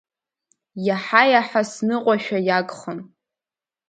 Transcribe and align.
Иаҳа-иаҳа 0.87 1.61
сныҟәашәа 1.71 2.37
иагхон. 2.47 2.99